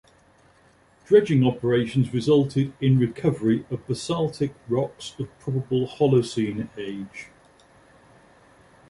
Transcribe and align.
Dredging 1.05 1.45
operations 1.45 2.11
resulted 2.11 2.73
in 2.81 2.97
recovery 2.97 3.67
of 3.69 3.85
basaltic 3.85 4.51
rocks 4.67 5.13
of 5.19 5.29
probable 5.37 5.85
Holocene 5.85 6.69
age. 6.75 7.27